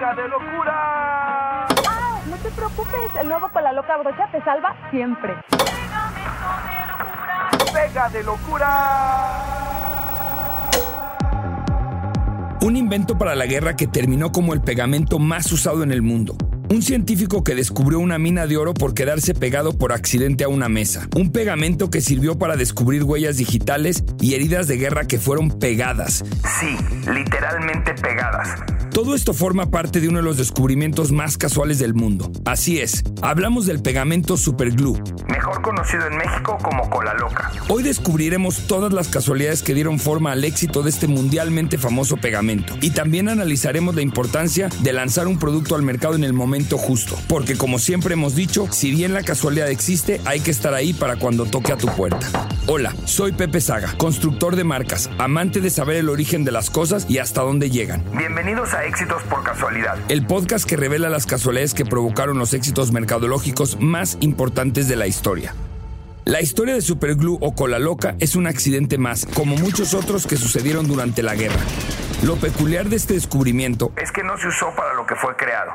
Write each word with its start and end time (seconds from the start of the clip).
Pega 0.00 0.14
de 0.14 0.28
locura. 0.28 1.66
Ah, 1.86 2.20
no 2.26 2.36
te 2.36 2.50
preocupes, 2.52 3.16
el 3.20 3.28
nuevo 3.28 3.50
con 3.50 3.62
la 3.62 3.70
loca 3.70 3.98
brocha 3.98 4.30
te 4.32 4.42
salva 4.44 4.74
siempre. 4.90 5.34
Pega 7.70 8.08
de 8.08 8.22
locura. 8.22 9.44
Un 12.62 12.76
invento 12.78 13.18
para 13.18 13.34
la 13.34 13.44
guerra 13.44 13.76
que 13.76 13.86
terminó 13.88 14.32
como 14.32 14.54
el 14.54 14.62
pegamento 14.62 15.18
más 15.18 15.52
usado 15.52 15.82
en 15.82 15.92
el 15.92 16.00
mundo. 16.00 16.34
Un 16.70 16.80
científico 16.80 17.44
que 17.44 17.54
descubrió 17.54 17.98
una 17.98 18.18
mina 18.18 18.46
de 18.46 18.56
oro 18.56 18.72
por 18.72 18.94
quedarse 18.94 19.34
pegado 19.34 19.76
por 19.76 19.92
accidente 19.92 20.44
a 20.44 20.48
una 20.48 20.70
mesa. 20.70 21.08
Un 21.14 21.30
pegamento 21.30 21.90
que 21.90 22.00
sirvió 22.00 22.38
para 22.38 22.56
descubrir 22.56 23.04
huellas 23.04 23.36
digitales 23.36 24.02
y 24.18 24.32
heridas 24.32 24.66
de 24.66 24.78
guerra 24.78 25.04
que 25.04 25.18
fueron 25.18 25.50
pegadas. 25.58 26.24
Sí, 26.58 26.74
literalmente 27.12 27.92
pegadas. 27.92 28.48
Todo 28.92 29.14
esto 29.14 29.32
forma 29.34 29.70
parte 29.70 30.00
de 30.00 30.08
uno 30.08 30.18
de 30.18 30.24
los 30.24 30.36
descubrimientos 30.36 31.12
más 31.12 31.38
casuales 31.38 31.78
del 31.78 31.94
mundo. 31.94 32.32
Así 32.44 32.80
es, 32.80 33.04
hablamos 33.22 33.66
del 33.66 33.80
pegamento 33.80 34.36
superglue. 34.36 35.00
Mejor 35.28 35.62
conocido 35.62 36.06
en 36.08 36.16
México 36.16 36.58
como 36.60 36.90
cola 36.90 37.14
loca. 37.14 37.52
Hoy 37.68 37.84
descubriremos 37.84 38.66
todas 38.66 38.92
las 38.92 39.08
casualidades 39.08 39.62
que 39.62 39.74
dieron 39.74 40.00
forma 40.00 40.32
al 40.32 40.44
éxito 40.44 40.82
de 40.82 40.90
este 40.90 41.06
mundialmente 41.06 41.78
famoso 41.78 42.16
pegamento. 42.16 42.74
Y 42.80 42.90
también 42.90 43.28
analizaremos 43.28 43.94
la 43.94 44.02
importancia 44.02 44.68
de 44.80 44.92
lanzar 44.92 45.28
un 45.28 45.38
producto 45.38 45.76
al 45.76 45.82
mercado 45.82 46.16
en 46.16 46.24
el 46.24 46.32
momento 46.32 46.76
justo. 46.76 47.16
Porque 47.28 47.56
como 47.56 47.78
siempre 47.78 48.14
hemos 48.14 48.34
dicho, 48.34 48.66
si 48.72 48.90
bien 48.90 49.14
la 49.14 49.22
casualidad 49.22 49.70
existe, 49.70 50.20
hay 50.24 50.40
que 50.40 50.50
estar 50.50 50.74
ahí 50.74 50.92
para 50.92 51.16
cuando 51.16 51.46
toque 51.46 51.72
a 51.72 51.76
tu 51.76 51.86
puerta. 51.86 52.28
Hola, 52.66 52.94
soy 53.04 53.32
Pepe 53.32 53.60
Saga, 53.60 53.94
constructor 53.96 54.56
de 54.56 54.64
marcas, 54.64 55.10
amante 55.18 55.60
de 55.60 55.70
saber 55.70 55.96
el 55.96 56.08
origen 56.08 56.44
de 56.44 56.52
las 56.52 56.70
cosas 56.70 57.06
y 57.08 57.18
hasta 57.18 57.42
dónde 57.42 57.70
llegan. 57.70 58.04
Bienvenidos 58.16 58.74
a 58.74 58.79
Éxitos 58.84 59.22
por 59.24 59.42
Casualidad. 59.42 59.98
El 60.08 60.26
podcast 60.26 60.68
que 60.68 60.76
revela 60.76 61.08
las 61.08 61.26
casualidades 61.26 61.74
que 61.74 61.84
provocaron 61.84 62.38
los 62.38 62.54
éxitos 62.54 62.92
mercadológicos 62.92 63.80
más 63.80 64.16
importantes 64.20 64.88
de 64.88 64.96
la 64.96 65.06
historia. 65.06 65.54
La 66.24 66.40
historia 66.40 66.74
de 66.74 66.82
Superglue 66.82 67.38
o 67.40 67.54
Cola 67.54 67.78
Loca 67.78 68.14
es 68.20 68.36
un 68.36 68.46
accidente 68.46 68.98
más, 68.98 69.26
como 69.34 69.56
muchos 69.56 69.94
otros 69.94 70.26
que 70.26 70.36
sucedieron 70.36 70.86
durante 70.86 71.22
la 71.22 71.34
guerra. 71.34 71.60
Lo 72.22 72.36
peculiar 72.36 72.86
de 72.90 72.96
este 72.96 73.14
descubrimiento 73.14 73.92
es 73.96 74.12
que 74.12 74.22
no 74.22 74.36
se 74.36 74.48
usó 74.48 74.74
para 74.76 74.92
lo 74.92 75.06
que 75.06 75.14
fue 75.14 75.34
creado. 75.36 75.72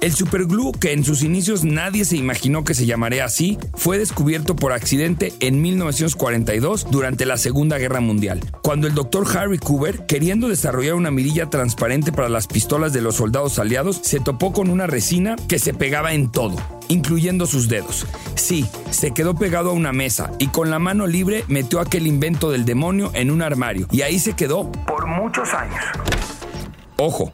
El 0.00 0.14
superglue, 0.14 0.72
que 0.80 0.92
en 0.92 1.04
sus 1.04 1.22
inicios 1.22 1.62
nadie 1.62 2.06
se 2.06 2.16
imaginó 2.16 2.64
que 2.64 2.72
se 2.72 2.86
llamaría 2.86 3.26
así, 3.26 3.58
fue 3.74 3.98
descubierto 3.98 4.56
por 4.56 4.72
accidente 4.72 5.34
en 5.40 5.60
1942 5.60 6.90
durante 6.90 7.26
la 7.26 7.36
Segunda 7.36 7.76
Guerra 7.76 8.00
Mundial, 8.00 8.40
cuando 8.62 8.86
el 8.86 8.94
doctor 8.94 9.26
Harry 9.36 9.58
Cooper, 9.58 10.06
queriendo 10.06 10.48
desarrollar 10.48 10.94
una 10.94 11.10
mirilla 11.10 11.50
transparente 11.50 12.12
para 12.12 12.30
las 12.30 12.46
pistolas 12.46 12.94
de 12.94 13.02
los 13.02 13.16
soldados 13.16 13.58
aliados, 13.58 14.00
se 14.02 14.20
topó 14.20 14.54
con 14.54 14.70
una 14.70 14.86
resina 14.86 15.36
que 15.48 15.58
se 15.58 15.74
pegaba 15.74 16.14
en 16.14 16.32
todo, 16.32 16.56
incluyendo 16.88 17.44
sus 17.44 17.68
dedos. 17.68 18.06
Sí, 18.36 18.66
se 18.90 19.12
quedó 19.12 19.34
pegado 19.34 19.68
a 19.68 19.74
una 19.74 19.92
mesa 19.92 20.32
y 20.38 20.48
con 20.48 20.70
la 20.70 20.78
mano 20.78 21.06
libre 21.06 21.44
metió 21.48 21.78
aquel 21.78 22.06
invento 22.06 22.50
del 22.50 22.64
demonio 22.64 23.10
en 23.12 23.30
un 23.30 23.42
armario 23.42 23.86
y 23.90 24.00
ahí 24.00 24.18
se 24.18 24.32
quedó 24.32 24.72
por 24.86 25.06
muchos 25.06 25.52
años. 25.52 25.59
Ojo, 26.98 27.32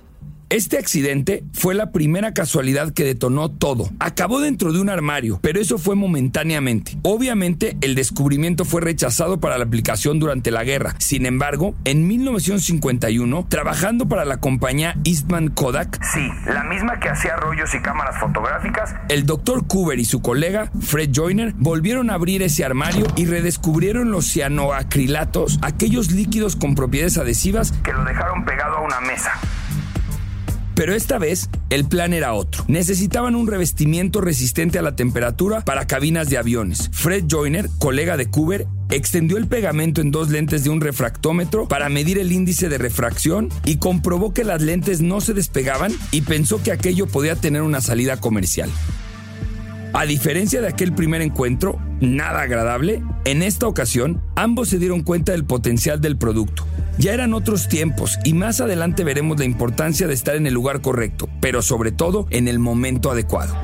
este 0.48 0.78
accidente 0.78 1.42
fue 1.52 1.74
la 1.74 1.90
primera 1.90 2.32
casualidad 2.32 2.92
que 2.92 3.04
detonó 3.04 3.50
todo. 3.50 3.90
Acabó 3.98 4.40
dentro 4.40 4.72
de 4.72 4.80
un 4.80 4.88
armario, 4.88 5.40
pero 5.42 5.60
eso 5.60 5.76
fue 5.76 5.96
momentáneamente. 5.96 6.96
Obviamente, 7.02 7.76
el 7.80 7.96
descubrimiento 7.96 8.64
fue 8.64 8.80
rechazado 8.80 9.40
para 9.40 9.58
la 9.58 9.64
aplicación 9.64 10.20
durante 10.20 10.52
la 10.52 10.62
guerra. 10.62 10.94
Sin 10.98 11.26
embargo, 11.26 11.74
en 11.84 12.06
1951, 12.06 13.46
trabajando 13.48 14.08
para 14.08 14.24
la 14.24 14.36
compañía 14.36 14.96
Eastman 15.04 15.48
Kodak, 15.48 15.98
sí, 16.14 16.28
la 16.46 16.62
misma 16.62 17.00
que 17.00 17.08
hacía 17.08 17.34
rollos 17.36 17.74
y 17.74 17.80
cámaras 17.80 18.20
fotográficas, 18.20 18.94
el 19.08 19.26
doctor 19.26 19.66
Cooper 19.66 19.98
y 19.98 20.04
su 20.04 20.22
colega, 20.22 20.70
Fred 20.80 21.10
Joyner, 21.12 21.54
volvieron 21.56 22.08
a 22.10 22.14
abrir 22.14 22.42
ese 22.42 22.64
armario 22.64 23.06
y 23.16 23.26
redescubrieron 23.26 24.12
los 24.12 24.32
cianoacrilatos, 24.32 25.58
aquellos 25.62 26.12
líquidos 26.12 26.54
con 26.54 26.76
propiedades 26.76 27.18
adhesivas 27.18 27.72
que 27.82 27.92
lo 27.92 28.04
dejaron 28.04 28.44
pegado 28.44 28.76
a 28.76 28.80
una 28.82 29.00
mesa. 29.00 29.32
Pero 30.76 30.94
esta 30.94 31.16
vez 31.18 31.48
el 31.70 31.86
plan 31.86 32.12
era 32.12 32.34
otro. 32.34 32.62
Necesitaban 32.68 33.34
un 33.34 33.46
revestimiento 33.46 34.20
resistente 34.20 34.78
a 34.78 34.82
la 34.82 34.94
temperatura 34.94 35.62
para 35.62 35.86
cabinas 35.86 36.28
de 36.28 36.36
aviones. 36.36 36.90
Fred 36.92 37.24
Joyner, 37.28 37.70
colega 37.78 38.18
de 38.18 38.30
Cooper, 38.30 38.66
extendió 38.90 39.38
el 39.38 39.46
pegamento 39.46 40.02
en 40.02 40.10
dos 40.10 40.28
lentes 40.28 40.64
de 40.64 40.70
un 40.70 40.82
refractómetro 40.82 41.66
para 41.66 41.88
medir 41.88 42.18
el 42.18 42.30
índice 42.30 42.68
de 42.68 42.76
refracción 42.76 43.48
y 43.64 43.78
comprobó 43.78 44.34
que 44.34 44.44
las 44.44 44.60
lentes 44.60 45.00
no 45.00 45.22
se 45.22 45.32
despegaban 45.32 45.92
y 46.10 46.20
pensó 46.20 46.62
que 46.62 46.72
aquello 46.72 47.06
podía 47.06 47.36
tener 47.36 47.62
una 47.62 47.80
salida 47.80 48.18
comercial. 48.18 48.70
A 49.94 50.04
diferencia 50.04 50.60
de 50.60 50.68
aquel 50.68 50.92
primer 50.92 51.22
encuentro, 51.22 51.80
nada 52.00 52.42
agradable, 52.42 53.02
en 53.24 53.42
esta 53.42 53.66
ocasión 53.66 54.20
ambos 54.34 54.68
se 54.68 54.78
dieron 54.78 55.02
cuenta 55.02 55.32
del 55.32 55.46
potencial 55.46 56.02
del 56.02 56.18
producto. 56.18 56.66
Ya 56.98 57.12
eran 57.12 57.34
otros 57.34 57.68
tiempos 57.68 58.18
y 58.24 58.32
más 58.32 58.60
adelante 58.60 59.04
veremos 59.04 59.38
la 59.38 59.44
importancia 59.44 60.06
de 60.06 60.14
estar 60.14 60.34
en 60.36 60.46
el 60.46 60.54
lugar 60.54 60.80
correcto, 60.80 61.28
pero 61.40 61.60
sobre 61.62 61.92
todo 61.92 62.26
en 62.30 62.48
el 62.48 62.58
momento 62.58 63.10
adecuado. 63.10 63.54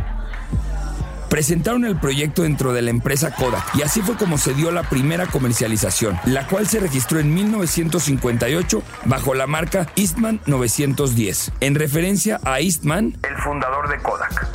Presentaron 1.31 1.87
el 1.87 1.99
proyecto 1.99 2.43
dentro 2.43 2.75
de 2.75 2.83
la 2.83 2.91
empresa 2.91 3.35
Kodak 3.35 3.65
y 3.75 3.81
así 3.81 4.03
fue 4.03 4.17
como 4.17 4.37
se 4.37 4.53
dio 4.53 4.71
la 4.71 4.83
primera 4.83 5.27
comercialización, 5.27 6.19
la 6.27 6.47
cual 6.47 6.69
se 6.69 6.79
registró 6.79 7.21
en 7.21 7.33
1958 7.33 8.83
bajo 9.07 9.33
la 9.33 9.47
marca 9.47 9.87
Eastman 9.97 10.43
910, 10.45 11.53
en 11.61 11.75
referencia 11.75 12.39
a 12.45 12.61
Eastman, 12.61 13.17
el 13.27 13.37
fundador 13.39 13.89
de 13.89 13.97
Kodak. 14.03 14.47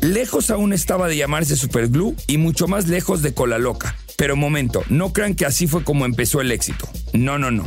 Lejos 0.00 0.50
aún 0.50 0.72
estaba 0.72 1.06
de 1.06 1.16
llamarse 1.16 1.56
Superglue 1.56 2.16
y 2.26 2.38
mucho 2.38 2.66
más 2.66 2.88
lejos 2.88 3.22
de 3.22 3.32
Cola 3.32 3.58
Loca. 3.58 3.94
Pero 4.16 4.34
momento, 4.34 4.82
no 4.88 5.12
crean 5.12 5.34
que 5.34 5.46
así 5.46 5.66
fue 5.66 5.84
como 5.84 6.04
empezó 6.06 6.40
el 6.40 6.50
éxito. 6.50 6.88
No, 7.16 7.38
no, 7.38 7.50
no. 7.50 7.64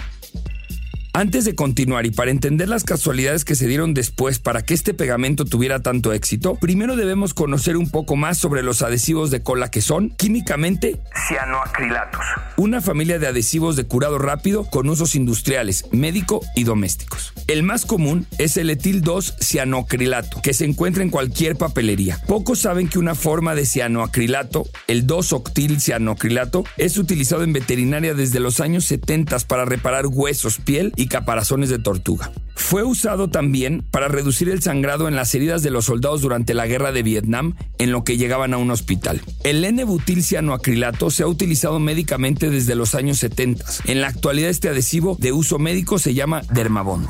Antes 1.19 1.44
de 1.44 1.53
continuar 1.53 2.06
y 2.06 2.12
para 2.12 2.31
entender 2.31 2.69
las 2.69 2.85
casualidades 2.85 3.44
que 3.44 3.56
se 3.56 3.68
dieron 3.68 3.94
después 3.94 4.40
para 4.40 4.62
que 4.62 4.74
este 4.74 4.94
pegamento 4.94 5.44
tuviera 5.44 5.81
tanto 5.81 6.13
éxito, 6.13 6.56
primero 6.56 6.96
debemos 6.96 7.34
conocer 7.34 7.75
un 7.75 7.90
poco 7.90 8.16
más 8.16 8.38
sobre 8.38 8.63
los 8.63 8.81
adhesivos 8.84 9.29
de 9.29 9.44
cola 9.44 9.69
que 9.69 9.81
son, 9.81 10.12
químicamente, 10.12 10.97
cianoacrilatos. 11.28 12.22
Una 12.56 12.79
familia 12.79 13.19
de 13.19 13.28
adhesivos 13.28 13.75
de 13.75 13.84
curado 13.84 14.18
rápido 14.18 14.63
con 14.63 14.88
usos 14.88 15.13
industriales, 15.13 15.88
médico 15.91 16.40
y 16.56 16.63
domésticos. 16.63 17.34
El 17.47 17.63
más 17.63 17.85
común 17.85 18.25
es 18.38 18.56
el 18.56 18.69
etil 18.69 19.02
2 19.02 19.40
cianoacrilato, 19.41 20.41
que 20.41 20.53
se 20.53 20.63
encuentra 20.63 21.03
en 21.03 21.09
cualquier 21.09 21.58
papelería. 21.58 22.18
Pocos 22.28 22.59
saben 22.59 22.88
que 22.88 22.97
una 22.97 23.13
forma 23.13 23.56
de 23.56 23.66
cianoacrilato, 23.66 24.69
el 24.88 25.06
2-octil 25.06 25.81
cianoacrilato, 25.81 26.63
es 26.78 26.97
utilizado 26.97 27.44
en 27.44 27.52
veterinaria 27.52 28.13
desde 28.13 28.40
los 28.40 28.62
años 28.62 28.85
70 28.85 29.40
para 29.50 29.66
reparar 29.66 30.08
huesos, 30.08 30.59
piel 30.63 30.94
y 30.96 31.09
caparazones 31.09 31.70
de 31.70 31.80
tortuga. 31.80 32.31
Fue 32.56 32.84
usado 32.84 33.30
también 33.30 33.84
para 33.92 34.08
reducir 34.08 34.47
el 34.50 34.62
sangrado 34.62 35.08
en 35.08 35.16
las 35.16 35.36
heridas 35.36 35.62
de 35.62 35.72
los 35.72 35.86
soldados 35.86 36.22
durante 36.22 36.53
la 36.53 36.68
guerra 36.68 36.92
de 36.92 37.03
Vietnam 37.03 37.56
en 37.78 37.92
lo 37.92 38.03
que 38.03 38.18
llegaban 38.18 38.53
a 38.53 38.58
un 38.58 38.72
hospital. 38.72 39.22
El 39.44 39.66
N-butil 39.66 40.24
cianoacrilato 40.24 41.12
se 41.12 41.24
ha 41.24 41.28
utilizado 41.28 41.80
médicamente 41.80 42.50
desde 42.50 42.75
los 42.75 42.96
años 42.96 43.18
70. 43.18 43.66
En 43.86 44.02
la 44.02 44.08
actualidad 44.08 44.50
este 44.50 44.70
adhesivo 44.70 45.18
de 45.20 45.34
uso 45.34 45.59
médico 45.59 46.00
se 46.00 46.14
llama 46.14 46.44
Dermabond. 46.52 47.09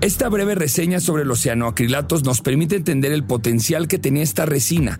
Esta 0.00 0.28
breve 0.28 0.54
reseña 0.54 1.00
sobre 1.00 1.24
los 1.24 1.40
cianoacrilatos 1.40 2.24
nos 2.24 2.40
permite 2.40 2.76
entender 2.76 3.12
el 3.12 3.24
potencial 3.24 3.88
que 3.88 3.98
tenía 3.98 4.22
esta 4.22 4.46
resina 4.46 4.98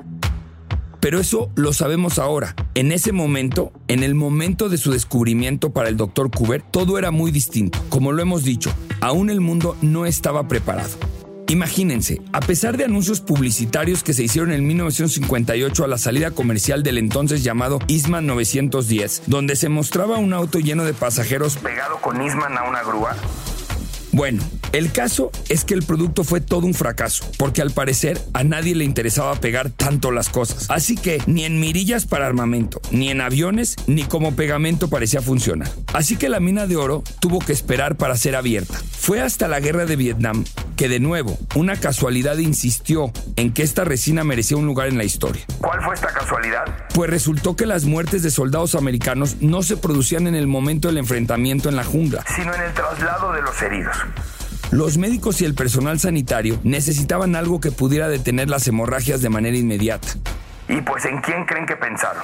pero 1.02 1.18
eso 1.18 1.50
lo 1.56 1.72
sabemos 1.72 2.20
ahora. 2.20 2.54
En 2.76 2.92
ese 2.92 3.10
momento, 3.10 3.72
en 3.88 4.04
el 4.04 4.14
momento 4.14 4.68
de 4.68 4.78
su 4.78 4.92
descubrimiento 4.92 5.72
para 5.72 5.88
el 5.88 5.96
Dr. 5.96 6.30
Cooper, 6.30 6.62
todo 6.62 6.96
era 6.96 7.10
muy 7.10 7.32
distinto. 7.32 7.80
Como 7.88 8.12
lo 8.12 8.22
hemos 8.22 8.44
dicho, 8.44 8.72
aún 9.00 9.28
el 9.28 9.40
mundo 9.40 9.76
no 9.82 10.06
estaba 10.06 10.46
preparado. 10.46 10.96
Imagínense, 11.48 12.22
a 12.32 12.38
pesar 12.38 12.76
de 12.76 12.84
anuncios 12.84 13.20
publicitarios 13.20 14.04
que 14.04 14.14
se 14.14 14.22
hicieron 14.22 14.52
en 14.52 14.64
1958 14.64 15.84
a 15.84 15.88
la 15.88 15.98
salida 15.98 16.30
comercial 16.30 16.84
del 16.84 16.98
entonces 16.98 17.42
llamado 17.42 17.80
Isman 17.88 18.24
910, 18.26 19.24
donde 19.26 19.56
se 19.56 19.68
mostraba 19.68 20.18
un 20.18 20.32
auto 20.32 20.60
lleno 20.60 20.84
de 20.84 20.94
pasajeros 20.94 21.56
pegado 21.56 21.96
con 21.96 22.22
Isman 22.22 22.56
a 22.56 22.62
una 22.62 22.84
grúa, 22.84 23.16
bueno, 24.12 24.42
el 24.72 24.92
caso 24.92 25.30
es 25.48 25.64
que 25.64 25.72
el 25.72 25.82
producto 25.82 26.22
fue 26.22 26.42
todo 26.42 26.66
un 26.66 26.74
fracaso, 26.74 27.24
porque 27.38 27.62
al 27.62 27.70
parecer 27.70 28.20
a 28.34 28.44
nadie 28.44 28.74
le 28.74 28.84
interesaba 28.84 29.34
pegar 29.36 29.70
tanto 29.70 30.10
las 30.10 30.28
cosas. 30.28 30.66
Así 30.70 30.96
que 30.96 31.22
ni 31.26 31.44
en 31.44 31.58
mirillas 31.58 32.04
para 32.04 32.26
armamento, 32.26 32.80
ni 32.90 33.08
en 33.08 33.22
aviones, 33.22 33.76
ni 33.86 34.04
como 34.04 34.36
pegamento 34.36 34.88
parecía 34.88 35.22
funcionar. 35.22 35.70
Así 35.94 36.16
que 36.16 36.28
la 36.28 36.40
mina 36.40 36.66
de 36.66 36.76
oro 36.76 37.02
tuvo 37.20 37.38
que 37.38 37.52
esperar 37.52 37.96
para 37.96 38.16
ser 38.16 38.36
abierta. 38.36 38.78
Fue 38.90 39.20
hasta 39.20 39.48
la 39.48 39.60
guerra 39.60 39.86
de 39.86 39.96
Vietnam 39.96 40.44
que 40.76 40.88
de 40.88 41.00
nuevo 41.00 41.38
una 41.54 41.76
casualidad 41.76 42.36
insistió 42.38 43.12
en 43.36 43.52
que 43.52 43.62
esta 43.62 43.84
resina 43.84 44.24
merecía 44.24 44.56
un 44.56 44.66
lugar 44.66 44.88
en 44.88 44.98
la 44.98 45.04
historia. 45.04 45.42
¿Cuál 45.58 45.82
fue 45.82 45.94
esta 45.94 46.08
casualidad? 46.08 46.64
Pues 46.94 47.08
resultó 47.08 47.56
que 47.56 47.66
las 47.66 47.84
muertes 47.84 48.22
de 48.22 48.30
soldados 48.30 48.74
americanos 48.74 49.36
no 49.40 49.62
se 49.62 49.76
producían 49.76 50.26
en 50.26 50.34
el 50.34 50.46
momento 50.46 50.88
del 50.88 50.98
enfrentamiento 50.98 51.68
en 51.68 51.76
la 51.76 51.84
jungla, 51.84 52.24
sino 52.34 52.54
en 52.54 52.62
el 52.62 52.72
traslado 52.74 53.32
de 53.32 53.42
los 53.42 53.62
heridos. 53.62 53.96
Los 54.70 54.96
médicos 54.96 55.42
y 55.42 55.44
el 55.44 55.54
personal 55.54 56.00
sanitario 56.00 56.58
necesitaban 56.64 57.36
algo 57.36 57.60
que 57.60 57.70
pudiera 57.70 58.08
detener 58.08 58.48
las 58.48 58.66
hemorragias 58.66 59.20
de 59.20 59.28
manera 59.28 59.56
inmediata. 59.56 60.08
¿Y 60.68 60.80
pues 60.80 61.04
en 61.04 61.20
quién 61.20 61.44
creen 61.44 61.66
que 61.66 61.76
pensaron? 61.76 62.22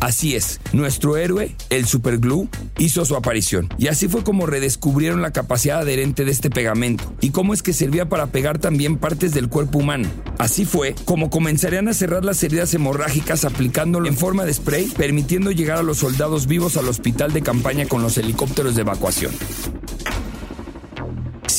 Así 0.00 0.34
es, 0.34 0.60
nuestro 0.72 1.18
héroe, 1.18 1.54
el 1.68 1.84
superglue, 1.84 2.48
hizo 2.78 3.04
su 3.04 3.16
aparición. 3.16 3.68
Y 3.76 3.88
así 3.88 4.08
fue 4.08 4.24
como 4.24 4.46
redescubrieron 4.46 5.20
la 5.20 5.30
capacidad 5.30 5.80
adherente 5.80 6.24
de 6.24 6.30
este 6.30 6.48
pegamento 6.48 7.12
y 7.20 7.30
cómo 7.30 7.52
es 7.52 7.62
que 7.62 7.74
servía 7.74 8.08
para 8.08 8.28
pegar 8.28 8.58
también 8.58 8.96
partes 8.96 9.34
del 9.34 9.50
cuerpo 9.50 9.78
humano. 9.78 10.08
Así 10.38 10.64
fue 10.64 10.94
como 11.04 11.28
comenzarían 11.28 11.86
a 11.88 11.92
cerrar 11.92 12.24
las 12.24 12.42
heridas 12.42 12.72
hemorrágicas 12.72 13.44
aplicándolo 13.44 14.08
en 14.08 14.16
forma 14.16 14.46
de 14.46 14.54
spray, 14.54 14.86
permitiendo 14.96 15.50
llegar 15.50 15.76
a 15.76 15.82
los 15.82 15.98
soldados 15.98 16.46
vivos 16.46 16.78
al 16.78 16.88
hospital 16.88 17.34
de 17.34 17.42
campaña 17.42 17.84
con 17.84 18.00
los 18.00 18.16
helicópteros 18.16 18.76
de 18.76 18.80
evacuación. 18.80 19.32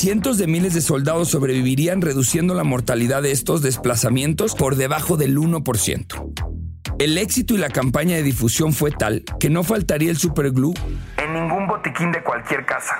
Cientos 0.01 0.39
de 0.39 0.48
miles 0.48 0.74
de 0.74 0.81
soldados 0.81 1.30
sobrevivirían 1.30 2.01
reduciendo 2.01 2.56
la 2.56 2.63
mortalidad 2.63 3.21
de 3.21 3.31
estos 3.31 3.62
desplazamientos 3.62 4.56
por 4.56 4.75
debajo 4.75 5.15
del 5.15 5.38
1%. 5.38 6.95
El 6.98 7.19
éxito 7.19 7.53
y 7.53 7.59
la 7.59 7.69
campaña 7.69 8.15
de 8.15 8.24
difusión 8.24 8.74
fue 8.74 8.89
tal 8.89 9.24
que 9.39 9.51
no 9.51 9.62
faltaría 9.62 10.09
el 10.09 10.18
superglue 10.18 10.74
En 11.18 11.33
ningún 11.36 11.68
botiquín 11.68 12.12
de 12.12 12.24
cualquier 12.24 12.65
casa. 12.65 12.95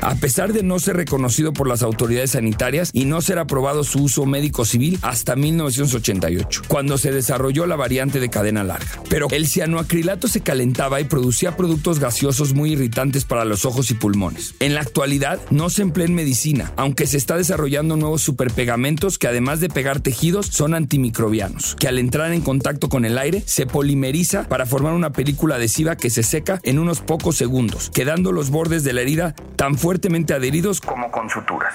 A 0.00 0.14
pesar 0.16 0.52
de 0.52 0.62
no 0.62 0.78
ser 0.78 0.96
reconocido 0.96 1.52
por 1.52 1.68
las 1.68 1.82
autoridades 1.82 2.32
sanitarias 2.32 2.90
y 2.92 3.04
no 3.04 3.20
ser 3.20 3.38
aprobado 3.38 3.84
su 3.84 4.02
uso 4.02 4.26
médico 4.26 4.64
civil 4.64 4.98
hasta 5.02 5.36
1988, 5.36 6.62
cuando 6.68 6.98
se 6.98 7.12
desarrolló 7.12 7.66
la 7.66 7.76
variante 7.76 8.20
de 8.20 8.30
cadena 8.30 8.64
larga. 8.64 9.02
Pero 9.08 9.28
el 9.30 9.46
cianoacrilato 9.46 10.28
se 10.28 10.40
calentaba 10.40 11.00
y 11.00 11.04
producía 11.04 11.56
productos 11.56 11.98
gaseosos 11.98 12.54
muy 12.54 12.72
irritantes 12.72 13.24
para 13.24 13.44
los 13.44 13.64
ojos 13.64 13.90
y 13.90 13.94
pulmones. 13.94 14.54
En 14.60 14.74
la 14.74 14.80
actualidad 14.80 15.40
no 15.50 15.70
se 15.70 15.82
emplea 15.82 16.06
en 16.06 16.14
medicina, 16.14 16.72
aunque 16.76 17.06
se 17.06 17.16
está 17.16 17.36
desarrollando 17.36 17.96
nuevos 17.96 18.22
superpegamentos 18.22 19.18
que 19.18 19.28
además 19.28 19.60
de 19.60 19.68
pegar 19.68 20.00
tejidos 20.00 20.46
son 20.46 20.74
antimicrobianos, 20.74 21.76
que 21.78 21.88
al 21.88 21.98
entrar 21.98 22.32
en 22.32 22.40
contacto 22.40 22.88
con 22.88 23.04
el 23.04 23.18
aire 23.18 23.42
se 23.46 23.66
polimeriza 23.66 24.48
para 24.48 24.66
formar 24.66 24.92
una 24.92 25.12
película 25.12 25.56
adhesiva 25.56 25.96
que 25.96 26.10
se 26.10 26.22
seca 26.22 26.60
en 26.62 26.78
unos 26.78 27.00
pocos 27.00 27.36
segundos, 27.36 27.90
quedando 27.92 28.32
los 28.32 28.50
bordes 28.50 28.84
de 28.84 28.92
la 28.92 29.02
herida 29.02 29.34
tan 29.56 29.76
fuertemente 29.90 30.34
adheridos 30.34 30.80
Como 30.80 31.10
con 31.10 31.28
suturas. 31.28 31.74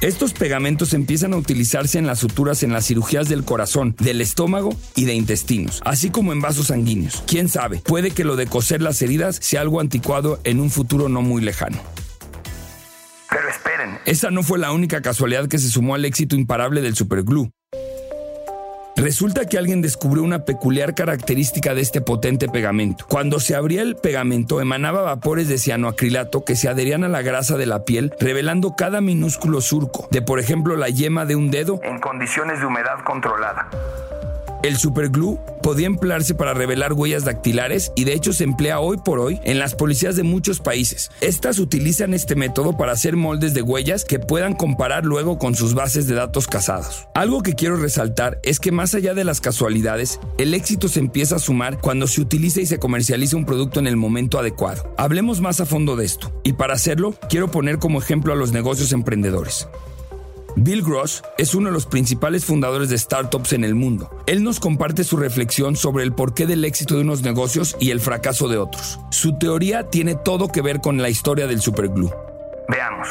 estos 0.00 0.32
pegamentos 0.32 0.92
empiezan 0.92 1.32
a 1.32 1.36
utilizarse 1.36 1.98
en 2.00 2.06
las 2.08 2.18
suturas 2.18 2.64
en 2.64 2.72
las 2.72 2.84
cirugías 2.84 3.28
del 3.28 3.44
corazón, 3.44 3.94
del 4.00 4.20
estómago 4.20 4.74
y 4.96 5.04
de 5.04 5.14
intestinos, 5.14 5.80
así 5.84 6.10
como 6.10 6.32
en 6.32 6.40
vasos 6.40 6.66
sanguíneos. 6.66 7.22
Quién 7.28 7.48
sabe, 7.48 7.78
puede 7.78 8.10
que 8.10 8.24
lo 8.24 8.34
de 8.34 8.48
coser 8.48 8.82
las 8.82 9.00
heridas 9.02 9.36
sea 9.36 9.60
algo 9.60 9.78
anticuado 9.80 10.40
en 10.42 10.58
un 10.58 10.68
futuro 10.68 11.08
no 11.08 11.22
muy 11.22 11.42
lejano. 11.42 11.78
Pero 13.30 13.48
esperen, 13.48 13.98
Esa 14.04 14.32
no 14.32 14.42
fue 14.42 14.58
la 14.58 14.72
única 14.72 15.00
casualidad 15.00 15.46
que 15.46 15.58
se 15.58 15.68
sumó 15.68 15.94
al 15.94 16.04
éxito 16.04 16.34
imparable 16.34 16.80
del 16.80 16.96
superglue. 16.96 17.50
Resulta 19.04 19.44
que 19.44 19.58
alguien 19.58 19.82
descubrió 19.82 20.22
una 20.22 20.46
peculiar 20.46 20.94
característica 20.94 21.74
de 21.74 21.82
este 21.82 22.00
potente 22.00 22.48
pegamento. 22.48 23.04
Cuando 23.06 23.38
se 23.38 23.54
abría 23.54 23.82
el 23.82 23.96
pegamento 23.96 24.62
emanaba 24.62 25.02
vapores 25.02 25.46
de 25.46 25.58
cianoacrilato 25.58 26.42
que 26.42 26.56
se 26.56 26.70
adherían 26.70 27.04
a 27.04 27.10
la 27.10 27.20
grasa 27.20 27.58
de 27.58 27.66
la 27.66 27.84
piel, 27.84 28.14
revelando 28.18 28.76
cada 28.78 29.02
minúsculo 29.02 29.60
surco, 29.60 30.08
de 30.10 30.22
por 30.22 30.40
ejemplo 30.40 30.74
la 30.76 30.88
yema 30.88 31.26
de 31.26 31.36
un 31.36 31.50
dedo 31.50 31.80
en 31.82 32.00
condiciones 32.00 32.60
de 32.60 32.64
humedad 32.64 32.96
controlada. 33.04 33.68
El 34.64 34.78
superglue 34.78 35.38
podía 35.62 35.86
emplearse 35.86 36.34
para 36.34 36.54
revelar 36.54 36.94
huellas 36.94 37.26
dactilares 37.26 37.92
y 37.96 38.04
de 38.04 38.14
hecho 38.14 38.32
se 38.32 38.44
emplea 38.44 38.80
hoy 38.80 38.96
por 38.96 39.18
hoy 39.18 39.38
en 39.44 39.58
las 39.58 39.74
policías 39.74 40.16
de 40.16 40.22
muchos 40.22 40.60
países. 40.60 41.10
Estas 41.20 41.58
utilizan 41.58 42.14
este 42.14 42.34
método 42.34 42.74
para 42.74 42.92
hacer 42.92 43.14
moldes 43.14 43.52
de 43.52 43.60
huellas 43.60 44.06
que 44.06 44.18
puedan 44.18 44.54
comparar 44.54 45.04
luego 45.04 45.38
con 45.38 45.54
sus 45.54 45.74
bases 45.74 46.06
de 46.06 46.14
datos 46.14 46.46
casados. 46.46 47.08
Algo 47.14 47.42
que 47.42 47.52
quiero 47.52 47.76
resaltar 47.76 48.40
es 48.42 48.58
que 48.58 48.72
más 48.72 48.94
allá 48.94 49.12
de 49.12 49.24
las 49.24 49.42
casualidades, 49.42 50.18
el 50.38 50.54
éxito 50.54 50.88
se 50.88 51.00
empieza 51.00 51.36
a 51.36 51.40
sumar 51.40 51.78
cuando 51.82 52.06
se 52.06 52.22
utiliza 52.22 52.62
y 52.62 52.66
se 52.66 52.78
comercializa 52.78 53.36
un 53.36 53.44
producto 53.44 53.80
en 53.80 53.86
el 53.86 53.98
momento 53.98 54.38
adecuado. 54.38 54.94
Hablemos 54.96 55.42
más 55.42 55.60
a 55.60 55.66
fondo 55.66 55.94
de 55.94 56.06
esto 56.06 56.32
y 56.42 56.54
para 56.54 56.72
hacerlo 56.72 57.14
quiero 57.28 57.50
poner 57.50 57.78
como 57.78 57.98
ejemplo 57.98 58.32
a 58.32 58.36
los 58.36 58.52
negocios 58.52 58.92
emprendedores. 58.92 59.68
Bill 60.56 60.82
Gross 60.82 61.22
es 61.36 61.54
uno 61.54 61.68
de 61.68 61.72
los 61.72 61.86
principales 61.86 62.44
fundadores 62.44 62.88
de 62.88 62.96
startups 62.96 63.52
en 63.52 63.64
el 63.64 63.74
mundo. 63.74 64.10
Él 64.26 64.44
nos 64.44 64.60
comparte 64.60 65.02
su 65.02 65.16
reflexión 65.16 65.74
sobre 65.74 66.04
el 66.04 66.12
porqué 66.12 66.46
del 66.46 66.64
éxito 66.64 66.94
de 66.94 67.00
unos 67.00 67.22
negocios 67.22 67.76
y 67.80 67.90
el 67.90 68.00
fracaso 68.00 68.48
de 68.48 68.58
otros. 68.58 69.00
Su 69.10 69.36
teoría 69.36 69.90
tiene 69.90 70.14
todo 70.14 70.48
que 70.48 70.62
ver 70.62 70.80
con 70.80 71.02
la 71.02 71.10
historia 71.10 71.46
del 71.46 71.60
superglue. 71.60 72.10
Veamos. 72.68 73.08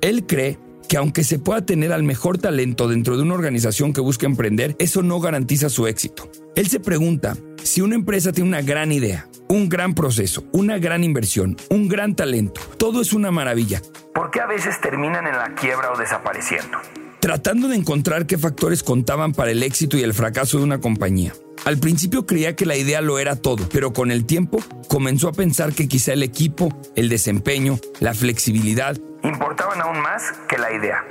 Él 0.00 0.26
cree 0.26 0.58
que 0.88 0.96
aunque 0.96 1.22
se 1.22 1.38
pueda 1.38 1.64
tener 1.64 1.92
al 1.92 2.02
mejor 2.02 2.38
talento 2.38 2.88
dentro 2.88 3.16
de 3.16 3.22
una 3.22 3.34
organización 3.34 3.92
que 3.92 4.00
busca 4.00 4.26
emprender, 4.26 4.74
eso 4.78 5.02
no 5.02 5.20
garantiza 5.20 5.68
su 5.68 5.86
éxito. 5.86 6.30
Él 6.56 6.68
se 6.68 6.80
pregunta 6.80 7.36
si 7.62 7.82
una 7.82 7.94
empresa 7.94 8.32
tiene 8.32 8.48
una 8.48 8.62
gran 8.62 8.90
idea, 8.90 9.27
un 9.48 9.68
gran 9.68 9.94
proceso, 9.94 10.44
una 10.52 10.78
gran 10.78 11.04
inversión, 11.04 11.56
un 11.70 11.88
gran 11.88 12.14
talento, 12.14 12.60
todo 12.76 13.00
es 13.00 13.12
una 13.12 13.30
maravilla. 13.30 13.80
¿Por 14.14 14.30
qué 14.30 14.40
a 14.40 14.46
veces 14.46 14.80
terminan 14.80 15.26
en 15.26 15.36
la 15.36 15.54
quiebra 15.54 15.92
o 15.92 15.98
desapareciendo? 15.98 16.78
tratando 17.20 17.68
de 17.68 17.76
encontrar 17.76 18.26
qué 18.26 18.38
factores 18.38 18.82
contaban 18.82 19.32
para 19.32 19.50
el 19.50 19.62
éxito 19.62 19.96
y 19.96 20.02
el 20.02 20.14
fracaso 20.14 20.58
de 20.58 20.64
una 20.64 20.80
compañía. 20.80 21.32
Al 21.64 21.78
principio 21.78 22.26
creía 22.26 22.54
que 22.56 22.66
la 22.66 22.76
idea 22.76 23.00
lo 23.00 23.18
era 23.18 23.36
todo, 23.36 23.68
pero 23.68 23.92
con 23.92 24.10
el 24.10 24.24
tiempo 24.24 24.58
comenzó 24.88 25.28
a 25.28 25.32
pensar 25.32 25.72
que 25.72 25.88
quizá 25.88 26.12
el 26.12 26.22
equipo, 26.22 26.68
el 26.94 27.08
desempeño, 27.08 27.78
la 28.00 28.14
flexibilidad. 28.14 28.96
Importaban 29.22 29.80
aún 29.80 30.00
más 30.00 30.32
que 30.48 30.58
la 30.58 30.72
idea. 30.72 31.04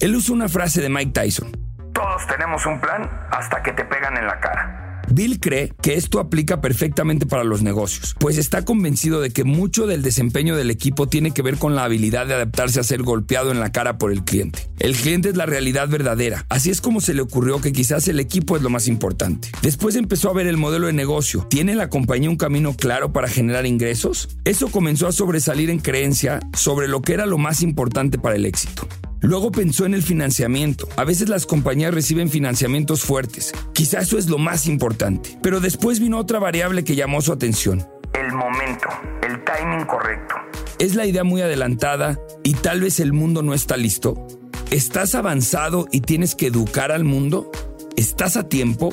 Él 0.00 0.16
usó 0.16 0.32
una 0.32 0.48
frase 0.48 0.80
de 0.80 0.88
Mike 0.88 1.12
Tyson. 1.12 1.56
Todos 1.92 2.26
tenemos 2.26 2.64
un 2.66 2.80
plan 2.80 3.08
hasta 3.30 3.62
que 3.62 3.72
te 3.72 3.84
pegan 3.84 4.16
en 4.16 4.26
la 4.26 4.40
cara. 4.40 4.81
Bill 5.10 5.40
cree 5.40 5.72
que 5.82 5.94
esto 5.94 6.20
aplica 6.20 6.60
perfectamente 6.60 7.26
para 7.26 7.44
los 7.44 7.62
negocios, 7.62 8.14
pues 8.18 8.38
está 8.38 8.64
convencido 8.64 9.20
de 9.20 9.30
que 9.30 9.44
mucho 9.44 9.86
del 9.86 10.02
desempeño 10.02 10.56
del 10.56 10.70
equipo 10.70 11.08
tiene 11.08 11.32
que 11.32 11.42
ver 11.42 11.58
con 11.58 11.74
la 11.74 11.84
habilidad 11.84 12.26
de 12.26 12.34
adaptarse 12.34 12.80
a 12.80 12.84
ser 12.84 13.02
golpeado 13.02 13.50
en 13.50 13.60
la 13.60 13.72
cara 13.72 13.98
por 13.98 14.12
el 14.12 14.24
cliente. 14.24 14.70
El 14.78 14.96
cliente 14.96 15.28
es 15.28 15.36
la 15.36 15.46
realidad 15.46 15.88
verdadera, 15.88 16.46
así 16.48 16.70
es 16.70 16.80
como 16.80 17.00
se 17.00 17.14
le 17.14 17.22
ocurrió 17.22 17.60
que 17.60 17.72
quizás 17.72 18.08
el 18.08 18.20
equipo 18.20 18.56
es 18.56 18.62
lo 18.62 18.70
más 18.70 18.88
importante. 18.88 19.48
Después 19.62 19.96
empezó 19.96 20.30
a 20.30 20.34
ver 20.34 20.46
el 20.46 20.56
modelo 20.56 20.86
de 20.86 20.92
negocio. 20.92 21.46
¿Tiene 21.48 21.74
la 21.74 21.88
compañía 21.88 22.30
un 22.30 22.36
camino 22.36 22.74
claro 22.74 23.12
para 23.12 23.28
generar 23.28 23.66
ingresos? 23.66 24.28
Eso 24.44 24.68
comenzó 24.68 25.06
a 25.06 25.12
sobresalir 25.12 25.70
en 25.70 25.78
creencia 25.78 26.40
sobre 26.54 26.88
lo 26.88 27.02
que 27.02 27.14
era 27.14 27.26
lo 27.26 27.38
más 27.38 27.62
importante 27.62 28.18
para 28.18 28.36
el 28.36 28.46
éxito. 28.46 28.88
Luego 29.22 29.52
pensó 29.52 29.86
en 29.86 29.94
el 29.94 30.02
financiamiento. 30.02 30.88
A 30.96 31.04
veces 31.04 31.28
las 31.28 31.46
compañías 31.46 31.94
reciben 31.94 32.28
financiamientos 32.28 33.02
fuertes. 33.02 33.54
Quizá 33.72 34.00
eso 34.00 34.18
es 34.18 34.28
lo 34.28 34.36
más 34.36 34.66
importante. 34.66 35.38
Pero 35.42 35.60
después 35.60 36.00
vino 36.00 36.18
otra 36.18 36.40
variable 36.40 36.82
que 36.82 36.96
llamó 36.96 37.22
su 37.22 37.32
atención. 37.32 37.86
El 38.14 38.32
momento, 38.32 38.88
el 39.22 39.42
timing 39.44 39.86
correcto. 39.86 40.34
¿Es 40.80 40.96
la 40.96 41.06
idea 41.06 41.22
muy 41.22 41.40
adelantada 41.40 42.18
y 42.42 42.54
tal 42.54 42.80
vez 42.80 42.98
el 42.98 43.12
mundo 43.12 43.42
no 43.42 43.54
está 43.54 43.76
listo? 43.76 44.26
¿Estás 44.72 45.14
avanzado 45.14 45.86
y 45.92 46.00
tienes 46.00 46.34
que 46.34 46.48
educar 46.48 46.90
al 46.90 47.04
mundo? 47.04 47.52
¿Estás 47.96 48.36
a 48.36 48.48
tiempo? 48.48 48.92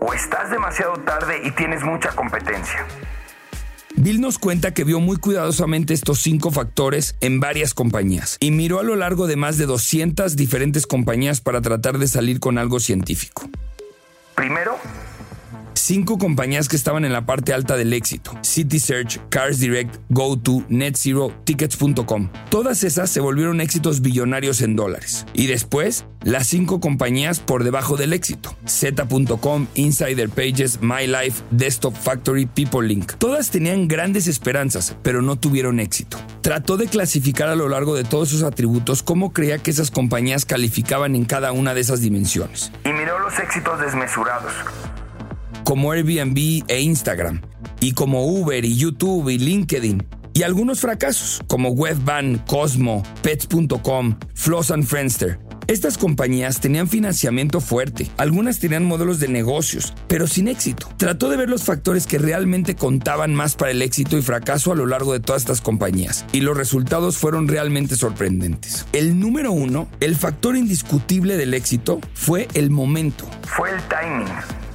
O 0.00 0.14
estás 0.14 0.50
demasiado 0.50 0.94
tarde 1.04 1.42
y 1.44 1.50
tienes 1.50 1.84
mucha 1.84 2.08
competencia. 2.10 2.86
Bill 3.96 4.20
nos 4.20 4.38
cuenta 4.38 4.74
que 4.74 4.84
vio 4.84 5.00
muy 5.00 5.16
cuidadosamente 5.16 5.94
estos 5.94 6.20
cinco 6.20 6.50
factores 6.50 7.16
en 7.20 7.40
varias 7.40 7.72
compañías 7.72 8.36
y 8.40 8.50
miró 8.50 8.78
a 8.78 8.82
lo 8.82 8.94
largo 8.94 9.26
de 9.26 9.36
más 9.36 9.56
de 9.56 9.64
200 9.64 10.36
diferentes 10.36 10.86
compañías 10.86 11.40
para 11.40 11.62
tratar 11.62 11.98
de 11.98 12.06
salir 12.06 12.38
con 12.38 12.58
algo 12.58 12.78
científico. 12.78 13.48
Primero, 14.34 14.76
Cinco 15.78 16.16
compañías 16.16 16.68
que 16.70 16.76
estaban 16.76 17.04
en 17.04 17.12
la 17.12 17.26
parte 17.26 17.52
alta 17.52 17.76
del 17.76 17.92
éxito. 17.92 18.32
City 18.40 18.80
Search, 18.80 19.20
Cars 19.28 19.60
Direct, 19.60 19.94
GoTo, 20.08 20.64
NetZero, 20.70 21.30
Tickets.com. 21.44 22.30
Todas 22.50 22.82
esas 22.82 23.10
se 23.10 23.20
volvieron 23.20 23.60
éxitos 23.60 24.00
billonarios 24.00 24.62
en 24.62 24.74
dólares. 24.74 25.26
Y 25.34 25.48
después, 25.48 26.06
las 26.24 26.46
cinco 26.46 26.80
compañías 26.80 27.40
por 27.40 27.62
debajo 27.62 27.98
del 27.98 28.14
éxito. 28.14 28.56
Z.com, 28.66 29.66
Insider 29.74 30.30
Pages, 30.30 30.80
MyLife, 30.80 31.42
Desktop 31.50 31.94
Factory, 31.94 32.46
PeopleLink. 32.46 33.12
Todas 33.18 33.50
tenían 33.50 33.86
grandes 33.86 34.28
esperanzas, 34.28 34.96
pero 35.02 35.20
no 35.20 35.36
tuvieron 35.36 35.78
éxito. 35.78 36.16
Trató 36.40 36.78
de 36.78 36.86
clasificar 36.86 37.50
a 37.50 37.54
lo 37.54 37.68
largo 37.68 37.94
de 37.94 38.04
todos 38.04 38.30
sus 38.30 38.44
atributos 38.44 39.02
cómo 39.02 39.34
creía 39.34 39.58
que 39.58 39.72
esas 39.72 39.90
compañías 39.90 40.46
calificaban 40.46 41.14
en 41.14 41.26
cada 41.26 41.52
una 41.52 41.74
de 41.74 41.82
esas 41.82 42.00
dimensiones. 42.00 42.72
y 42.84 42.92
miró 42.92 43.18
los 43.18 43.38
éxitos 43.38 43.78
desmesurados. 43.78 44.52
Como 45.66 45.90
Airbnb 45.90 46.62
e 46.68 46.80
Instagram, 46.80 47.40
y 47.80 47.90
como 47.90 48.24
Uber 48.24 48.64
y 48.64 48.76
YouTube 48.76 49.28
y 49.30 49.36
LinkedIn, 49.36 50.06
y 50.32 50.44
algunos 50.44 50.78
fracasos 50.78 51.42
como 51.48 51.70
Webvan, 51.70 52.38
Cosmo, 52.46 53.02
Pets.com, 53.22 54.16
Floss 54.32 54.70
and 54.70 54.84
Friendster. 54.84 55.40
Estas 55.66 55.98
compañías 55.98 56.60
tenían 56.60 56.88
financiamiento 56.88 57.60
fuerte, 57.60 58.08
algunas 58.16 58.60
tenían 58.60 58.84
modelos 58.84 59.18
de 59.18 59.26
negocios, 59.26 59.92
pero 60.06 60.28
sin 60.28 60.46
éxito. 60.46 60.88
Trató 60.98 61.28
de 61.28 61.36
ver 61.36 61.48
los 61.48 61.64
factores 61.64 62.06
que 62.06 62.18
realmente 62.18 62.76
contaban 62.76 63.34
más 63.34 63.56
para 63.56 63.72
el 63.72 63.82
éxito 63.82 64.16
y 64.16 64.22
fracaso 64.22 64.70
a 64.70 64.76
lo 64.76 64.86
largo 64.86 65.14
de 65.14 65.20
todas 65.20 65.42
estas 65.42 65.60
compañías, 65.60 66.26
y 66.30 66.42
los 66.42 66.56
resultados 66.56 67.18
fueron 67.18 67.48
realmente 67.48 67.96
sorprendentes. 67.96 68.86
El 68.92 69.18
número 69.18 69.50
uno, 69.50 69.88
el 69.98 70.14
factor 70.14 70.56
indiscutible 70.56 71.36
del 71.36 71.54
éxito, 71.54 71.98
fue 72.14 72.46
el 72.54 72.70
momento. 72.70 73.28
Fue 73.42 73.70
el 73.70 73.82
timing. 73.88 74.65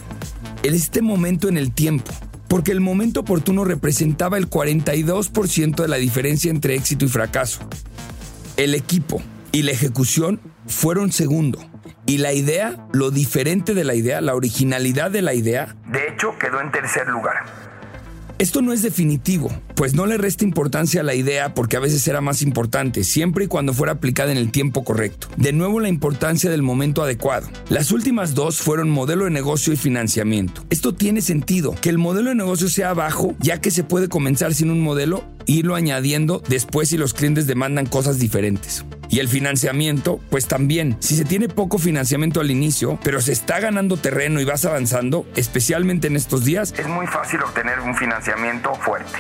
Este 0.64 1.02
momento 1.02 1.48
en 1.48 1.58
el 1.58 1.72
tiempo 1.72 2.12
porque 2.52 2.74
el 2.74 2.82
momento 2.82 3.22
oportuno 3.22 3.64
representaba 3.64 4.38
el 4.38 4.50
42% 4.50 5.84
de 5.84 5.88
la 5.88 5.96
diferencia 5.96 6.52
entre 6.52 6.76
éxito 6.76 7.06
y 7.06 7.08
fracaso. 7.08 7.62
El 8.58 8.76
equipo 8.76 9.22
y 9.54 9.62
la 9.62 9.72
ejecución 9.72 10.42
fueron 10.68 11.14
segundo. 11.14 11.60
Y 12.06 12.18
la 12.18 12.34
idea, 12.34 12.90
lo 12.92 13.10
diferente 13.10 13.74
de 13.74 13.86
la 13.86 13.96
idea, 13.96 14.20
la 14.20 14.36
originalidad 14.36 15.12
de 15.12 15.22
la 15.22 15.34
idea, 15.34 15.78
De 15.94 16.10
hecho, 16.10 16.38
quedó 16.38 16.60
en 16.60 16.72
tercer 16.72 17.08
lugar. 17.08 17.38
Esto 18.42 18.64
no 18.64 18.74
es 18.74 18.82
definitivo, 18.82 19.52
pues 19.76 19.94
no 19.94 20.08
le 20.08 20.18
resta 20.18 20.44
importancia 20.44 21.02
a 21.02 21.04
la 21.04 21.14
idea 21.14 21.54
porque 21.54 21.78
a 21.78 21.80
veces 21.80 22.08
era 22.08 22.22
más 22.22 22.42
importante, 22.42 23.04
siempre 23.04 23.46
y 23.46 23.48
cuando 23.48 23.72
fuera 23.72 23.94
aplicada 23.94 24.32
en 24.32 24.40
el 24.40 24.50
tiempo 24.50 24.84
correcto. 24.84 25.28
De 25.38 25.54
nuevo 25.54 25.80
la 25.80 25.90
importancia 25.90 26.50
del 26.50 26.64
momento 26.64 27.04
adecuado. 27.04 27.48
Las 27.70 27.92
últimas 27.92 28.34
dos 28.34 28.58
fueron 28.58 28.90
modelo 28.90 29.26
de 29.26 29.30
negocio 29.30 29.74
y 29.74 29.78
financiamiento. 29.78 30.66
Esto 30.72 30.96
tiene 30.96 31.22
sentido, 31.22 31.76
que 31.80 31.90
el 31.90 32.00
modelo 32.00 32.30
de 32.30 32.36
negocio 32.36 32.68
sea 32.68 32.96
bajo, 32.96 33.36
ya 33.40 33.62
que 33.62 33.70
se 33.70 33.84
puede 33.84 34.10
comenzar 34.10 34.56
sin 34.56 34.72
un 34.72 34.82
modelo 34.82 35.24
e 35.46 35.52
irlo 35.52 35.76
añadiendo 35.76 36.42
después 36.50 36.90
si 36.90 36.98
los 36.98 37.14
clientes 37.14 37.46
demandan 37.46 37.86
cosas 37.86 38.18
diferentes. 38.18 38.84
Y 39.12 39.20
el 39.20 39.28
financiamiento, 39.28 40.22
pues 40.30 40.48
también, 40.48 40.96
si 41.00 41.18
se 41.18 41.26
tiene 41.26 41.50
poco 41.50 41.78
financiamiento 41.78 42.40
al 42.40 42.50
inicio, 42.50 42.98
pero 43.04 43.20
se 43.20 43.34
está 43.34 43.60
ganando 43.60 43.98
terreno 43.98 44.40
y 44.40 44.46
vas 44.46 44.64
avanzando, 44.64 45.28
especialmente 45.36 46.08
en 46.08 46.16
estos 46.16 46.46
días, 46.46 46.74
Es 46.78 46.88
muy 46.88 47.06
fácil 47.08 47.42
obtener 47.44 47.82
un 47.82 47.94
financiamiento 47.94 48.74
fuerte. 48.76 49.20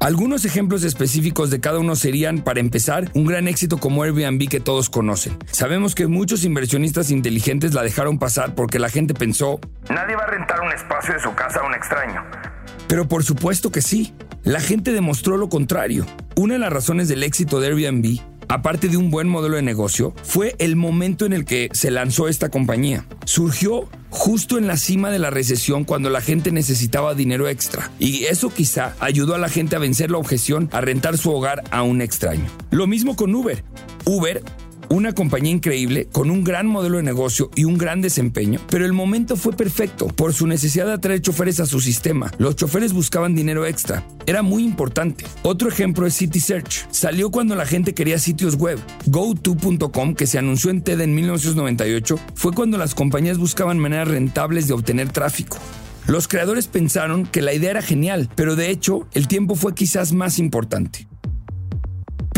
Algunos 0.00 0.46
ejemplos 0.46 0.82
específicos 0.84 1.50
de 1.50 1.60
cada 1.60 1.78
uno 1.78 1.94
serían, 1.94 2.38
para 2.40 2.60
empezar, 2.60 3.10
un 3.12 3.26
gran 3.26 3.46
éxito 3.46 3.76
como 3.76 4.02
Airbnb 4.04 4.48
que 4.48 4.58
todos 4.58 4.88
conocen. 4.88 5.36
Sabemos 5.50 5.94
que 5.94 6.06
muchos 6.06 6.44
inversionistas 6.44 7.10
inteligentes 7.10 7.74
la 7.74 7.82
dejaron 7.82 8.18
pasar 8.18 8.54
porque 8.54 8.78
la 8.78 8.88
gente 8.88 9.12
pensó, 9.12 9.60
Nadie 9.90 10.16
va 10.16 10.22
a 10.22 10.28
rentar 10.28 10.62
un 10.62 10.72
espacio 10.72 11.12
de 11.12 11.20
su 11.20 11.34
casa 11.34 11.60
a 11.60 11.66
un 11.66 11.74
extraño. 11.74 12.24
pero 12.88 13.06
por 13.06 13.22
supuesto 13.22 13.70
que 13.70 13.82
sí. 13.82 14.14
La 14.42 14.60
gente 14.60 14.92
demostró 14.92 15.36
lo 15.36 15.50
contrario. 15.50 16.06
Una 16.34 16.54
de 16.54 16.60
las 16.60 16.72
razones 16.72 17.08
del 17.08 17.22
éxito 17.22 17.60
de 17.60 17.66
Airbnb, 17.66 18.18
aparte 18.50 18.88
de 18.88 18.96
un 18.96 19.10
buen 19.10 19.28
modelo 19.28 19.56
de 19.56 19.62
negocio, 19.62 20.12
fue 20.24 20.56
el 20.58 20.74
momento 20.74 21.24
en 21.24 21.32
el 21.32 21.44
que 21.44 21.68
se 21.72 21.90
lanzó 21.92 22.26
esta 22.26 22.48
compañía. 22.48 23.06
Surgió 23.24 23.88
justo 24.10 24.58
en 24.58 24.66
la 24.66 24.76
cima 24.76 25.10
de 25.10 25.20
la 25.20 25.30
recesión 25.30 25.84
cuando 25.84 26.10
la 26.10 26.20
gente 26.20 26.50
necesitaba 26.50 27.14
dinero 27.14 27.48
extra. 27.48 27.92
Y 28.00 28.24
eso 28.24 28.52
quizá 28.52 28.96
ayudó 28.98 29.36
a 29.36 29.38
la 29.38 29.48
gente 29.48 29.76
a 29.76 29.78
vencer 29.78 30.10
la 30.10 30.18
objeción 30.18 30.68
a 30.72 30.80
rentar 30.80 31.16
su 31.16 31.30
hogar 31.30 31.62
a 31.70 31.82
un 31.82 32.02
extraño. 32.02 32.46
Lo 32.72 32.88
mismo 32.88 33.14
con 33.14 33.32
Uber. 33.32 33.62
Uber 34.04 34.42
una 34.90 35.12
compañía 35.12 35.52
increíble 35.52 36.08
con 36.10 36.30
un 36.30 36.42
gran 36.42 36.66
modelo 36.66 36.96
de 36.96 37.04
negocio 37.04 37.50
y 37.54 37.64
un 37.64 37.78
gran 37.78 38.00
desempeño, 38.00 38.60
pero 38.68 38.84
el 38.84 38.92
momento 38.92 39.36
fue 39.36 39.52
perfecto 39.52 40.08
por 40.08 40.34
su 40.34 40.48
necesidad 40.48 40.86
de 40.86 40.94
atraer 40.94 41.22
choferes 41.22 41.60
a 41.60 41.66
su 41.66 41.80
sistema. 41.80 42.32
Los 42.38 42.56
choferes 42.56 42.92
buscaban 42.92 43.36
dinero 43.36 43.66
extra. 43.66 44.04
Era 44.26 44.42
muy 44.42 44.64
importante. 44.64 45.24
Otro 45.42 45.68
ejemplo 45.68 46.06
es 46.06 46.14
City 46.14 46.40
Search. 46.40 46.88
Salió 46.90 47.30
cuando 47.30 47.54
la 47.54 47.66
gente 47.66 47.94
quería 47.94 48.18
sitios 48.18 48.56
web. 48.56 48.80
GoTo.com, 49.06 50.14
que 50.14 50.26
se 50.26 50.38
anunció 50.38 50.70
en 50.70 50.82
TED 50.82 51.00
en 51.00 51.14
1998, 51.14 52.18
fue 52.34 52.52
cuando 52.52 52.76
las 52.76 52.96
compañías 52.96 53.38
buscaban 53.38 53.78
maneras 53.78 54.08
rentables 54.08 54.66
de 54.66 54.74
obtener 54.74 55.12
tráfico. 55.12 55.56
Los 56.08 56.26
creadores 56.26 56.66
pensaron 56.66 57.26
que 57.26 57.42
la 57.42 57.54
idea 57.54 57.70
era 57.70 57.82
genial, 57.82 58.28
pero 58.34 58.56
de 58.56 58.70
hecho 58.70 59.06
el 59.12 59.28
tiempo 59.28 59.54
fue 59.54 59.74
quizás 59.74 60.12
más 60.12 60.40
importante. 60.40 61.09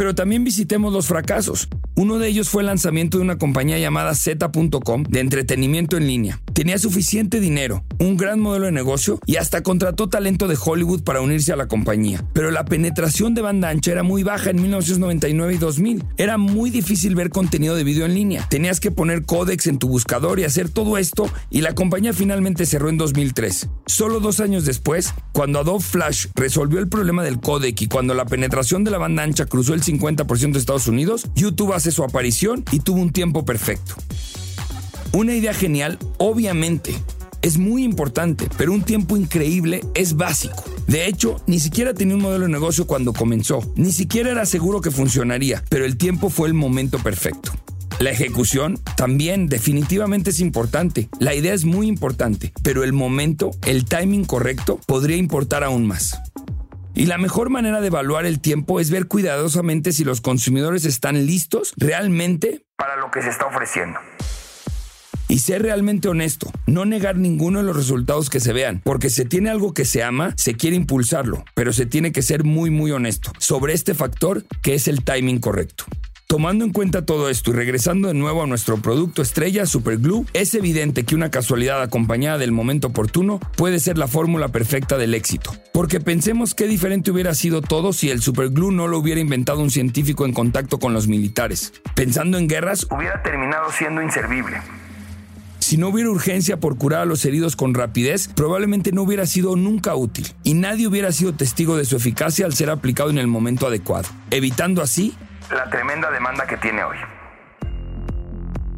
Pero 0.03 0.17
también 0.17 0.43
visitemos 0.43 0.93
los 0.93 1.07
fracasos. 1.07 1.69
Uno 1.95 2.19
de 2.19 2.27
ellos 2.27 2.49
fue 2.49 2.63
el 2.63 2.67
lanzamiento 2.67 3.19
de 3.19 3.23
una 3.23 3.39
compañía 3.39 3.79
llamada 3.79 4.17
Z.com 4.17 5.05
de 5.05 5.21
entretenimiento 5.21 5.97
en 5.97 6.09
línea. 6.09 6.41
Tenía 6.55 6.77
suficiente 6.79 7.39
dinero, 7.39 7.85
un 8.01 8.17
gran 8.17 8.41
modelo 8.41 8.67
de 8.67 8.73
negocio 8.73 9.21
y 9.27 9.37
hasta 9.37 9.63
contrató 9.63 10.09
talento 10.09 10.49
de 10.49 10.59
Hollywood 10.61 11.05
para 11.05 11.21
unirse 11.21 11.53
a 11.53 11.57
la 11.57 11.69
compañía. 11.69 12.25
Pero 12.33 12.51
la 12.51 12.65
penetración 12.65 13.35
de 13.35 13.43
banda 13.43 13.69
ancha 13.69 13.93
era 13.93 14.03
muy 14.03 14.25
baja 14.25 14.51
en 14.51 14.61
1999 14.61 15.55
y 15.55 15.59
2000. 15.59 16.05
Era 16.17 16.37
muy 16.37 16.71
difícil 16.71 17.15
ver 17.15 17.31
contenido 17.31 17.77
de 17.77 17.85
video 17.85 18.05
en 18.05 18.15
línea. 18.15 18.49
Tenías 18.49 18.81
que 18.81 18.91
poner 18.91 19.25
códex 19.25 19.69
en 19.69 19.79
tu 19.79 19.89
buscador 19.89 20.41
y 20.41 20.45
hacer 20.45 20.69
todo 20.69 20.99
esto 20.99 21.31
y 21.49 21.61
la 21.61 21.77
compañía 21.77 22.13
finalmente 22.13 22.67
cerró 22.67 22.89
en 22.89 22.99
2003. 22.99 23.69
Solo 23.87 24.19
dos 24.19 24.41
años 24.41 24.65
después, 24.65 25.15
cuando 25.33 25.61
Adobe 25.61 25.85
Flash 25.85 26.27
resolvió 26.35 26.81
el 26.81 26.89
problema 26.89 27.23
del 27.23 27.39
codec 27.39 27.81
y 27.83 27.87
cuando 27.87 28.15
la 28.15 28.25
penetración 28.25 28.83
de 28.83 28.91
la 28.91 28.99
banda 28.99 29.23
ancha 29.23 29.47
cruzó 29.47 29.75
el 29.75 29.85
50% 29.99 30.53
de 30.53 30.59
Estados 30.59 30.89
Unidos, 30.89 31.29
YouTube 31.35 31.73
hace 31.73 31.91
su 31.91 32.05
aparición 32.05 32.65
y 32.73 32.81
tuvo 32.81 33.01
un 33.01 33.13
tiempo 33.13 33.45
perfecto. 33.45 33.95
Una 35.13 35.35
idea 35.35 35.53
genial, 35.53 35.99
obviamente, 36.19 36.95
es 37.43 37.59
muy 37.59 37.85
importante, 37.85 38.49
pero 38.57 38.73
un 38.73 38.83
tiempo 38.83 39.17
increíble 39.17 39.83
es 39.95 40.17
básico. 40.17 40.65
De 40.87 41.07
hecho, 41.07 41.43
ni 41.47 41.61
siquiera 41.61 41.93
tenía 41.93 42.15
un 42.15 42.23
modelo 42.23 42.47
de 42.47 42.53
negocio 42.53 42.87
cuando 42.87 43.13
comenzó, 43.13 43.61
ni 43.77 43.93
siquiera 43.93 44.31
era 44.31 44.47
seguro 44.47 44.81
que 44.81 44.91
funcionaría, 44.91 45.63
pero 45.69 45.85
el 45.85 45.97
tiempo 45.97 46.31
fue 46.31 46.49
el 46.49 46.55
momento 46.55 46.99
perfecto. 46.99 47.53
La 47.99 48.11
ejecución 48.11 48.81
también 48.97 49.49
definitivamente 49.49 50.31
es 50.31 50.41
importante. 50.41 51.09
La 51.21 51.35
idea 51.35 51.55
es 51.55 51.65
muy 51.65 51.87
importante, 51.87 52.53
pero 52.63 52.83
el 52.83 52.93
momento, 52.93 53.51
el 53.67 53.85
timing 53.85 54.25
correcto, 54.25 54.81
podría 54.87 55.17
importar 55.17 55.63
aún 55.63 55.87
más. 55.87 56.19
Y 56.95 57.07
la 57.07 57.19
mejor 57.19 57.49
manera 57.51 57.81
de 57.81 57.87
evaluar 57.87 58.27
el 58.27 58.41
tiempo 58.41 58.79
es 58.79 58.91
ver 58.91 59.07
cuidadosamente 59.07 59.93
si 59.93 60.05
los 60.05 60.21
consumidores 60.21 60.85
están 60.85 61.27
listos 61.27 61.73
realmente 61.77 62.65
Para 62.77 62.97
lo 62.97 63.11
que 63.11 63.23
se 63.23 63.31
está 63.31 63.47
ofreciendo. 63.47 63.99
y 65.29 65.39
ser 65.39 65.63
realmente 65.63 66.09
honesto, 66.09 66.51
no 66.67 66.85
negar 66.85 67.17
ninguno 67.17 67.61
de 67.61 67.65
los 67.65 67.75
resultados 67.77 68.29
que 68.29 68.39
se 68.41 68.53
vean, 68.53 68.83
porque 68.85 69.09
si 69.09 69.25
tiene 69.25 69.49
algo 69.49 69.73
que 69.73 69.87
se 69.87 70.03
ama, 70.03 70.35
se 70.37 70.55
quiere 70.55 70.77
impulsarlo, 70.77 71.43
pero 71.55 71.73
se 71.73 71.87
tiene 71.87 72.13
que 72.13 72.21
ser 72.21 72.45
muy 72.45 72.69
muy 72.69 72.91
honesto 72.91 73.33
sobre 73.39 73.73
este 73.73 73.95
factor 73.95 74.45
que 74.61 74.75
es 74.75 74.89
el 74.89 75.03
timing 75.03 75.39
correcto. 75.41 75.85
Tomando 76.33 76.65
en 76.65 76.73
cuenta 76.73 77.05
todo 77.05 77.29
esto 77.29 77.51
y 77.51 77.53
regresando 77.53 78.09
de 78.09 78.15
nuevo 78.15 78.43
a 78.43 78.47
nuestro 78.47 78.79
producto 78.79 79.21
estrella 79.21 79.67
Superglue, 79.67 80.25
es 80.33 80.55
evidente 80.55 81.05
que 81.05 81.15
una 81.15 81.31
casualidad 81.31 81.83
acompañada 81.83 82.39
del 82.39 82.53
momento 82.53 82.89
oportuno 82.89 83.39
puede 83.55 83.79
ser 83.81 83.99
la 83.99 84.09
fórmula 84.09 84.49
perfecta 84.49 84.97
del 84.97 85.13
éxito. 85.13 85.55
Porque 85.75 86.01
pensemos 86.01 86.55
qué 86.55 86.67
diferente 86.67 87.11
hubiera 87.11 87.35
sido 87.35 87.61
todo 87.61 87.93
si 87.93 88.09
el 88.09 88.23
Superglue 88.23 88.73
no 88.73 88.89
lo 88.89 88.97
hubiera 88.97 89.21
inventado 89.21 89.61
un 89.61 89.71
científico 89.71 90.25
en 90.25 90.33
contacto 90.33 90.79
con 90.79 90.95
los 90.95 91.07
militares. 91.07 91.75
Pensando 91.95 92.39
en 92.39 92.49
guerras, 92.49 92.87
Hubiera 92.91 93.23
terminado 93.23 93.71
siendo 93.71 94.01
inservible. 94.01 94.57
si 95.59 95.77
no 95.77 95.89
hubiera 95.89 96.09
urgencia 96.09 96.59
por 96.59 96.79
curar 96.79 97.03
a 97.03 97.05
los 97.05 97.27
heridos 97.27 97.57
con 97.57 97.75
rapidez, 97.75 98.29
probablemente 98.29 98.91
no 98.91 99.03
hubiera 99.03 99.27
sido 99.27 99.55
nunca 99.55 99.95
útil 99.95 100.27
y 100.45 100.55
nadie 100.55 100.87
hubiera 100.87 101.13
sido 101.13 101.35
testigo 101.35 101.77
de 101.77 101.85
su 101.85 101.97
eficacia 101.97 102.47
al 102.47 102.55
ser 102.55 102.71
aplicado 102.71 103.11
en 103.11 103.19
el 103.19 103.27
momento 103.27 103.67
adecuado, 103.67 104.09
evitando 104.31 104.81
así 104.81 105.15
La 105.53 105.69
tremenda 105.69 106.11
demanda 106.11 106.47
que 106.47 106.57
tiene 106.57 106.83
hoy. 106.83 106.97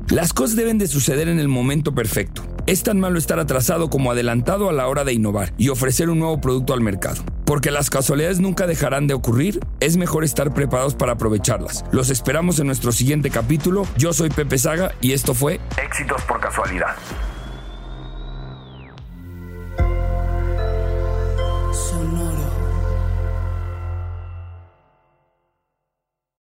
Las 0.08 0.32
cosas 0.32 0.56
deben 0.56 0.76
de 0.76 0.88
suceder 0.88 1.28
en 1.28 1.38
el 1.38 1.46
momento 1.46 1.94
perfecto. 1.94 2.42
Es 2.66 2.82
tan 2.82 2.98
malo 2.98 3.16
estar 3.16 3.38
atrasado 3.38 3.90
como 3.90 4.10
adelantado 4.10 4.68
a 4.68 4.72
la 4.72 4.88
hora 4.88 5.04
de 5.04 5.12
innovar 5.12 5.52
y 5.56 5.68
ofrecer 5.68 6.10
un 6.10 6.18
nuevo 6.18 6.40
producto 6.40 6.74
al 6.74 6.80
mercado. 6.80 7.22
Porque 7.44 7.70
las 7.70 7.90
casualidades 7.90 8.40
nunca 8.40 8.66
dejarán 8.66 9.06
de 9.06 9.14
ocurrir, 9.14 9.60
es 9.78 9.96
mejor 9.96 10.24
estar 10.24 10.52
preparados 10.52 10.96
para 10.96 11.12
aprovecharlas. 11.12 11.84
Los 11.92 12.10
esperamos 12.10 12.58
en 12.58 12.66
nuestro 12.66 12.90
siguiente 12.90 13.30
capítulo. 13.30 13.86
Yo 13.96 14.12
soy 14.12 14.30
Pepe 14.30 14.58
Saga 14.58 14.92
y 15.00 15.12
esto 15.12 15.32
fue 15.32 15.60
Éxitos 15.80 16.22
por 16.22 16.40
casualidad. 16.40 16.96